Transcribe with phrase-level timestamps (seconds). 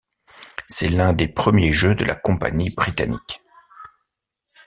[0.67, 3.39] C'est l'un des premiers jeux de la compagnie britannique.